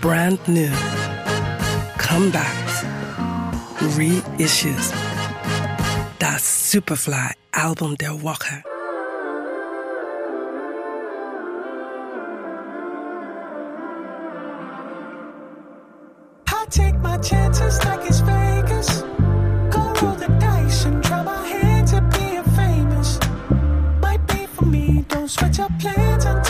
[0.00, 0.72] brand new,
[1.98, 2.84] comebacks,
[3.96, 4.92] reissues.
[6.18, 8.62] Das Superfly Album der Woche.
[16.46, 19.02] I take my chances like it's Vegas.
[19.70, 23.18] Go roll the dice and try my hand to being famous.
[24.00, 26.49] Might be for me, don't switch up plans until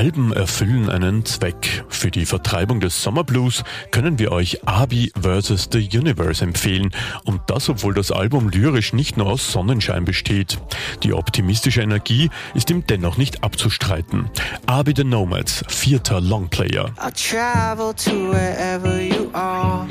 [0.00, 1.84] Alben erfüllen einen Zweck.
[1.90, 5.68] Für die Vertreibung des Sommerblues können wir euch Abi vs.
[5.70, 6.90] The Universe empfehlen.
[7.26, 10.58] Und das, obwohl das Album lyrisch nicht nur aus Sonnenschein besteht.
[11.02, 14.30] Die optimistische Energie ist ihm dennoch nicht abzustreiten.
[14.64, 16.94] Abi the Nomads, vierter Longplayer.
[16.96, 19.86] I'll travel to wherever you are.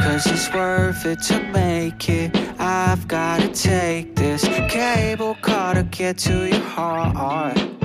[0.00, 2.36] Cause it's worth it to make it.
[2.58, 7.75] I've gotta take this cable car to get to your heart.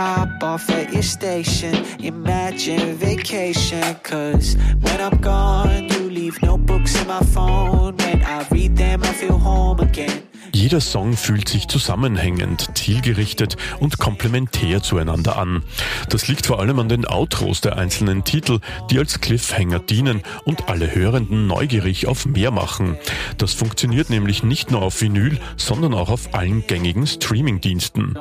[0.00, 1.74] Hop off at your station.
[1.98, 3.82] Imagine vacation.
[4.02, 7.98] Cause when I'm gone, you leave notebooks in my phone.
[7.98, 10.22] When I read them, I feel home again.
[10.54, 15.62] Jeder Song fühlt sich zusammenhängend, zielgerichtet und komplementär zueinander an.
[16.08, 20.68] Das liegt vor allem an den Outros der einzelnen Titel, die als Cliffhanger dienen und
[20.70, 22.96] alle Hörenden neugierig auf mehr machen.
[23.36, 28.18] Das funktioniert nämlich nicht nur auf Vinyl, sondern auch auf allen gängigen Streamingdiensten.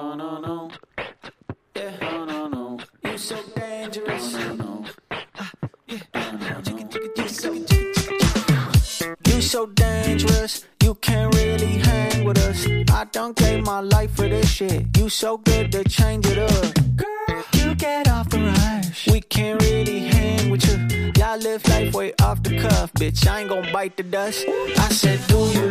[9.39, 12.67] You so dangerous, you can't really hang with us.
[12.91, 14.85] I don't gave my life for this shit.
[14.97, 16.75] You so good to change it up.
[16.97, 19.07] Girl, you get off the rush.
[19.07, 21.13] We can't really hang with you.
[21.15, 23.25] Y'all live life way off the cuff, bitch.
[23.25, 24.43] I ain't gonna bite the dust.
[24.45, 25.68] I said, Do you?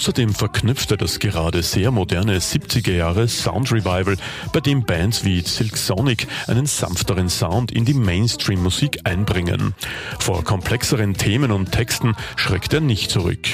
[0.00, 4.16] Außerdem verknüpft er das gerade sehr moderne 70er Jahre Sound Revival,
[4.50, 9.74] bei dem Bands wie Silk Sonic einen sanfteren Sound in die Mainstream-Musik einbringen.
[10.18, 13.46] Vor komplexeren Themen und Texten schreckt er nicht zurück.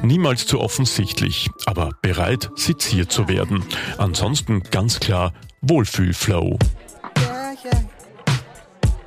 [0.00, 3.62] Niemals zu offensichtlich, aber bereit, seziert zu werden.
[3.98, 6.58] Ansonsten ganz klar Wohlfühl-Flow.
[7.18, 7.82] Yeah, yeah.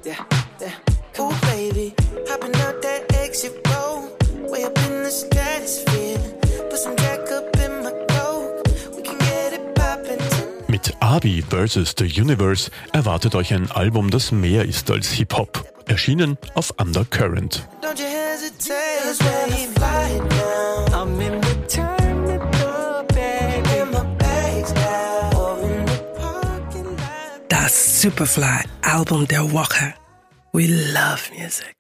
[0.05, 0.25] Yeah,
[10.85, 11.95] Mit Abi vs.
[11.97, 15.65] The Universe erwartet euch ein Album, das mehr ist als Hip-Hop.
[15.87, 17.65] Erschienen auf Undercurrent.
[27.47, 29.93] Das Superfly Album der Woche.
[30.51, 31.71] We love music.